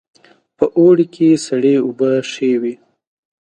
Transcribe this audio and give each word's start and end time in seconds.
په 0.57 0.65
اوړي 0.77 1.05
کې 1.13 1.27
سړې 1.45 1.73
اوبه 1.85 2.09
ښې 2.31 2.51
وي 2.61 2.73